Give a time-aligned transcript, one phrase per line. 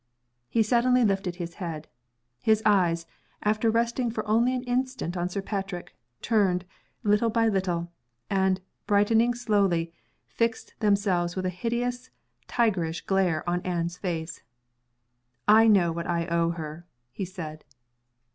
[0.49, 1.87] He suddenly lifted his head.
[2.41, 3.05] His eyes,
[3.43, 6.65] after resting for an instant only on Sir Patrick, turned,
[7.03, 7.91] little by little;
[8.27, 9.93] and, brightening slowly,
[10.27, 12.09] fixed themselves with a hideous,
[12.47, 14.41] tigerish glare on Anne's face.
[15.47, 17.63] "I know what I owe her," he said.